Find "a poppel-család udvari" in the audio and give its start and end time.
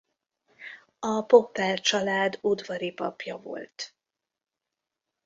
0.99-2.91